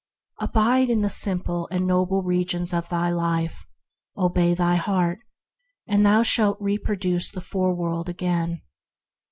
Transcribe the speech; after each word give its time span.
"Abide 0.39 0.89
in 0.89 1.01
the 1.01 1.11
simple 1.11 1.67
and 1.69 1.85
noble 1.85 2.23
regions 2.23 2.73
of 2.73 2.89
thy 2.89 3.11
life, 3.11 3.67
obey 4.17 4.55
thy 4.55 4.75
heart, 4.77 5.19
and 5.85 6.03
thou 6.03 6.23
shalt 6.23 6.57
reproduce 6.59 7.29
the 7.29 7.39
fore 7.39 7.75
world 7.75 8.09
again." 8.09 8.63